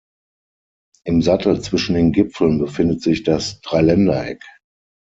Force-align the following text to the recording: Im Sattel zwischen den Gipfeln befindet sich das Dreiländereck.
Im 1.05 1.21
Sattel 1.21 1.61
zwischen 1.61 1.93
den 1.93 2.11
Gipfeln 2.11 2.57
befindet 2.57 3.03
sich 3.03 3.21
das 3.21 3.61
Dreiländereck. 3.61 4.43